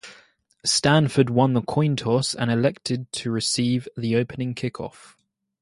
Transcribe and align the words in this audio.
Stanford 0.65 1.29
won 1.29 1.53
the 1.53 1.61
coin 1.61 1.95
toss 1.95 2.33
and 2.33 2.49
elected 2.49 3.11
to 3.11 3.29
receive 3.29 3.87
the 3.95 4.15
opening 4.15 4.55
kickoff. 4.55 5.13